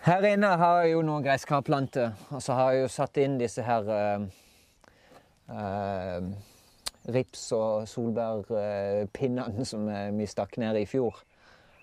[0.00, 3.60] Her inne har jeg jo noen gresskarplanter, og så har jeg jo satt inn disse
[3.60, 4.22] her uh,
[5.52, 6.30] uh,
[7.12, 11.20] rips- og solbærpinnene som eh, vi stakk ned i fjor.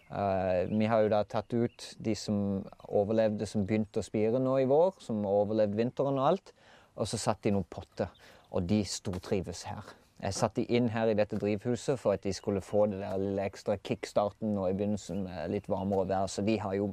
[0.09, 2.39] Uh, vi har jo da tatt ut de som
[2.87, 6.53] overlevde, som begynte å spire nå i vår, som overlevde vinteren og alt,
[6.97, 8.09] og så satt de i noen potter,
[8.49, 9.93] og de stortrives her.
[10.23, 13.21] Jeg satte de inn her i dette drivhuset for at de skulle få det der
[13.21, 16.89] lille ekstra kickstarten nå i begynnelsen med litt varmere vær, så de har jo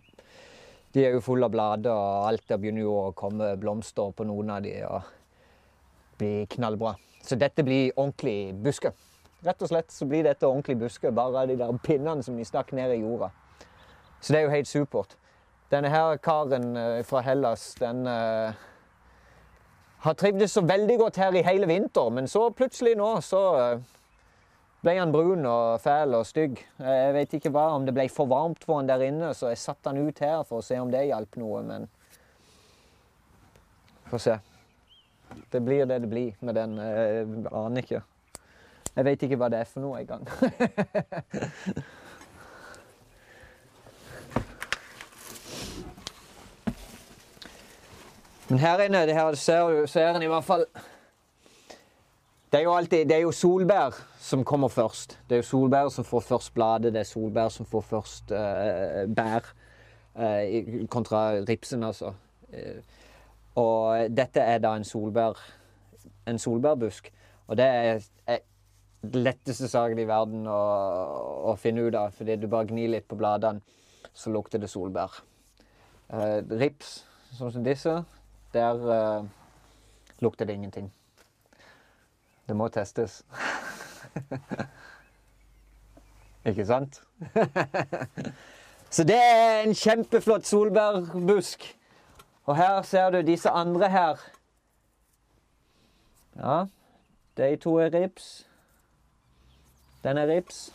[0.95, 4.27] de er jo fulle av blader, og alt der begynner jo å komme blomster på
[4.29, 5.09] noen av de og
[6.21, 6.95] blir knallbra.
[7.25, 8.93] Så dette blir ordentlig buske.
[9.45, 12.71] Rett og slett så blir dette ordentlig buske, bare de der pinnene som de stakk
[12.77, 13.33] ned i jorda.
[14.21, 15.17] Så det er jo helt supert.
[15.73, 18.55] Denne her karen eh, fra Hellas, den uh,
[20.05, 23.85] har trivdes så veldig godt her i hele vinter, men så plutselig nå så eh,
[24.85, 26.61] ble han brun og fæl og stygg.
[26.79, 29.63] Jeg vet ikke hva, om det ble for varmt for han der inne, så jeg
[29.63, 31.89] satte han ut her for å se om det hjalp noe, men
[34.05, 34.35] Få se.
[35.51, 36.77] Det blir det det blir med den.
[36.79, 38.03] Jeg aner ikke.
[38.95, 40.29] Jeg vet ikke hva det er for noe engang.
[48.49, 50.67] Men her inne, det her ser, ser en i hvert fall
[52.55, 55.17] det er jo alltid, det er jo solbær som kommer først.
[55.27, 59.01] Det er jo solbær som får først bladet, det er solbær som får først uh,
[59.11, 59.49] bær.
[60.15, 62.13] Uh, kontra ripsen, altså.
[62.55, 62.79] Uh,
[63.59, 65.43] og dette er da en solbær
[66.31, 67.11] en solbærbusk.
[67.51, 68.39] Og det er, er
[69.03, 70.63] letteste saken i verden å,
[71.51, 72.15] å finne ut av.
[72.15, 73.67] Fordi du bare gnir litt på bladene,
[74.15, 75.25] så lukter det solbær.
[76.07, 77.01] Uh, rips,
[77.35, 78.05] sånn som disse,
[78.55, 79.27] der
[80.23, 80.95] lukter det ingenting.
[82.49, 83.25] Det må testes.
[86.49, 87.03] Ikke sant?
[88.95, 91.77] Så det er en kjempeflott solbærbusk.
[92.45, 94.17] Og her ser du disse andre her.
[96.37, 96.65] Ja,
[97.37, 98.47] de to er rips.
[100.05, 100.73] Den er rips.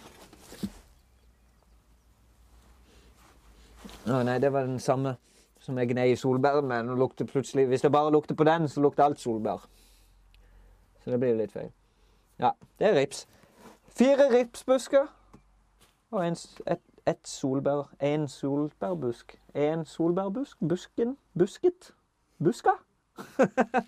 [4.09, 5.13] Å nei, det var den samme
[5.61, 6.95] som jeg gnei i solbæren med.
[6.97, 9.67] Lukter plutselig, Hvis det bare lukter på den, så lukter alt solbær.
[11.09, 11.71] Så det blir litt feil.
[12.37, 13.23] Ja, det er rips.
[13.97, 15.07] Fire ripsbusker
[16.11, 16.35] og en,
[16.69, 17.87] et, et solbær.
[17.99, 19.33] En solbærbusk.
[19.55, 20.57] En solbærbusk.
[20.69, 21.15] Busken.
[21.33, 21.89] Busket.
[22.43, 22.75] Buska?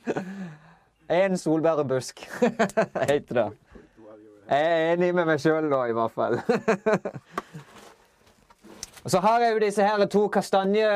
[1.25, 2.25] en solbærbusk,
[3.09, 3.45] heter det.
[4.49, 6.41] Jeg er enig med meg sjøl nå, i hvert fall.
[9.01, 10.89] Og så har jeg jo disse her to kastanje,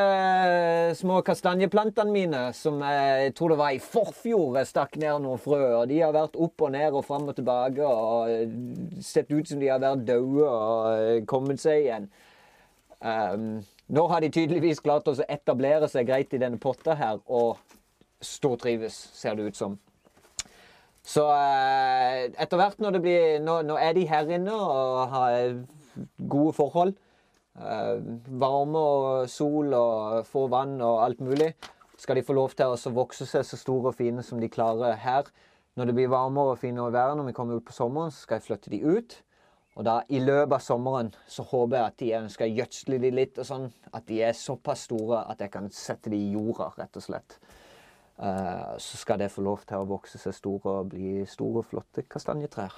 [0.93, 5.61] små kastanjeplantene mine, som jeg tror det var i forfjor jeg stakk ned noen frø.
[5.79, 9.61] Og de har vært opp og ned og fram og tilbake og sett ut som
[9.61, 12.05] de har vært døde og kommet seg igjen.
[13.01, 13.47] Um,
[13.89, 17.57] nå har de tydeligvis klart å etablere seg greit i denne potta her og
[18.21, 19.79] stortrives, ser det ut som.
[21.05, 25.35] Så eh, etter hvert når blir Nå, nå er de her inne og har
[26.17, 26.95] gode forhold.
[27.55, 27.99] Eh,
[28.41, 31.53] varme og sol og få vann og alt mulig.
[31.97, 34.97] Skal de få lov til å vokse seg så store og fine som de klarer
[34.99, 35.29] her.
[35.75, 38.39] Når det blir varmere og finere vær når vi kommer ut på sommeren, så skal
[38.39, 39.15] jeg flytte de ut.
[39.75, 43.11] Og da i løpet av sommeren så håper jeg at de ønsker skal gjødsle de
[43.11, 43.69] litt og sånn.
[43.91, 47.39] At de er såpass store at jeg kan sette de i jorda, rett og slett.
[48.15, 52.05] Uh, så skal det få lov til å vokse seg store og bli store, flotte
[52.07, 52.77] kastanjetrær.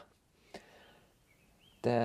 [1.85, 1.99] Det,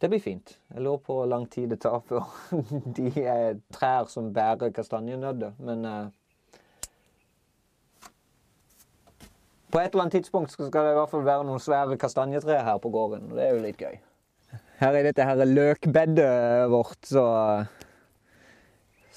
[0.00, 0.58] det blir fint.
[0.74, 2.28] Jeg lurer på hvor lang tid det tar før
[2.96, 6.06] de er trær som bærer kastanjenøtter, Men uh,
[9.72, 12.78] på et eller annet tidspunkt skal det i hvert fall være noen svære kastanjetrær her
[12.78, 13.30] på gården.
[13.30, 13.98] og Det er jo litt gøy.
[14.78, 17.26] Her er dette her løkbedet vårt, så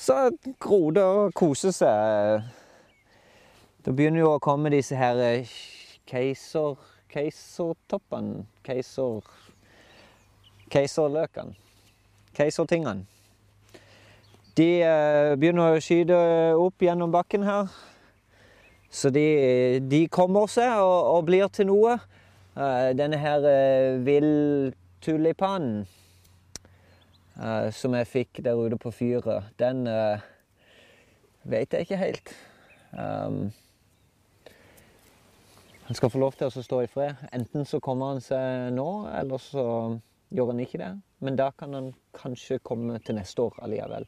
[0.02, 2.48] så gror det og koser seg.
[3.86, 5.52] Da begynner jo å komme disse her eh,
[6.10, 6.80] keiser...
[7.12, 8.48] Keisertoppene.
[8.66, 9.22] Keiser...
[10.72, 11.56] Keiserløkene.
[12.36, 13.06] Keisertingene.
[14.58, 16.18] De eh, begynner å skyte
[16.60, 17.72] opp gjennom bakken her.
[18.92, 21.96] Så de, de kommer seg og, og blir til noe.
[22.52, 25.86] Eh, denne her uh, villtulipanen
[27.40, 30.24] eh, som jeg fikk der ute på fyret, den eh,
[31.48, 32.34] vet jeg ikke helt.
[32.92, 33.52] Um,
[35.88, 37.24] han skal få lov til å stå i fred.
[37.32, 39.66] Enten så kommer han seg nå, eller så
[40.32, 40.92] gjør han ikke det.
[41.22, 44.08] Men da kan han kanskje komme til neste år allikevel.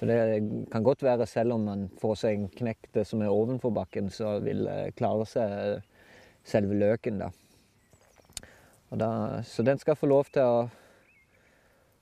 [0.00, 0.40] For det
[0.72, 4.38] kan godt være, selv om man får seg en knekte som er ovenfor bakken, så
[4.40, 5.82] vil det klare seg
[6.48, 7.28] selve løken, da.
[8.90, 9.10] Da.
[9.46, 10.62] Så den skal få lov til å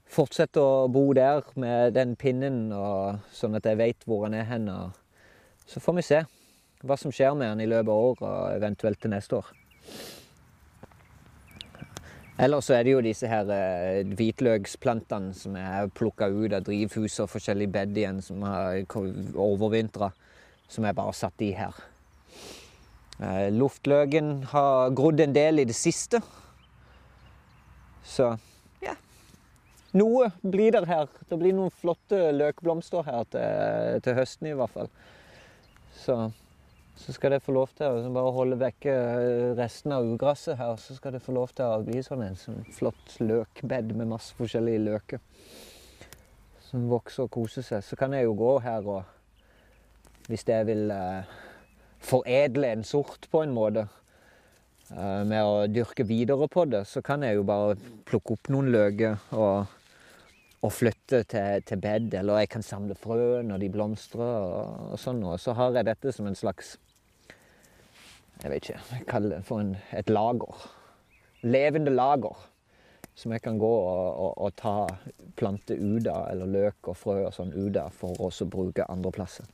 [0.08, 4.46] fortsette å bo der med den pinnen, og, sånn at jeg vet hvor han er
[4.48, 4.70] hen.
[4.70, 6.22] og Så får vi se
[6.86, 9.50] hva som skjer med han i løpet av året, og eventuelt til neste år.
[12.38, 17.18] Ellers så er det jo disse her eh, hvitløksplantene som er plukka ut av drivhus
[17.24, 18.84] og forskjellige bed igjen, som har
[19.34, 20.12] overvintra,
[20.70, 21.74] som jeg bare satt i her.
[23.18, 26.22] Eh, luftløken har grodd en del i det siste.
[28.06, 28.30] Så
[28.84, 28.94] ja.
[29.98, 31.10] Noe blir der her.
[31.26, 34.92] Det blir noen flotte løkblomster her til, til høsten i hvert fall.
[35.98, 36.28] Så
[36.98, 38.94] så skal det få lov til å bare holde vekke
[39.58, 40.74] resten av ugresset her.
[40.82, 44.34] Så skal det få lov til å bli sånn en sånn flott løkbed med masse
[44.38, 45.22] forskjellige løker.
[46.68, 47.84] Som vokser og koser seg.
[47.86, 49.14] Så kan jeg jo gå her og
[50.28, 51.28] Hvis jeg vil eh,
[52.04, 53.86] foredle en sort på en måte
[54.92, 58.68] eh, med å dyrke videre på det, så kan jeg jo bare plukke opp noen
[58.74, 59.72] løker og
[60.58, 64.20] og flytte til, til, bed, eller jeg kan samle frø når de blomstrer.
[64.42, 66.74] og, og sånn, og Så har jeg dette som en slags
[68.42, 70.68] jeg vet ikke, jeg kaller det for en, et lager.
[71.42, 72.46] Levende lager.
[73.18, 74.86] Som jeg kan gå og, og, og ta
[75.38, 79.10] planter ut av, eller løk og frø og sånn ut av, for å bruke andre
[79.10, 79.48] plasser.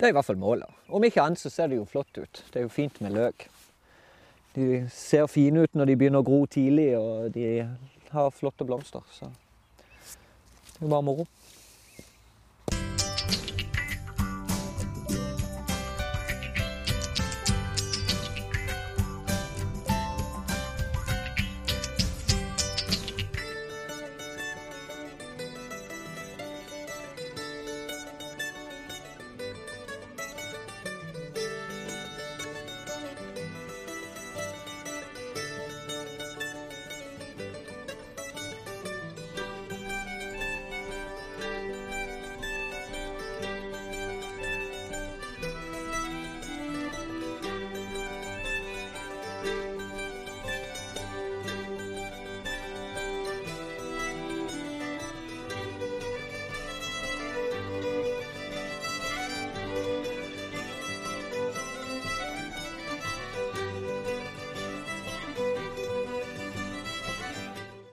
[0.00, 0.78] Det er i hvert fall målet.
[0.88, 2.40] Om ikke annet så ser det jo flott ut.
[2.48, 3.44] Det er jo fint med løk.
[4.54, 7.66] De ser fine ut når de begynner å gro tidlig, og de
[8.14, 9.04] har flotte blomster.
[9.12, 11.28] Så det er jo bare moro.